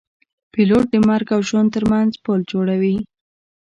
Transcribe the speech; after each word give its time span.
پیلوټ 0.53 0.85
د 0.93 0.95
مرګ 1.09 1.27
او 1.35 1.41
ژوند 1.49 1.69
ترمنځ 1.75 2.11
پل 2.23 2.39
جوړوي. 2.51 2.97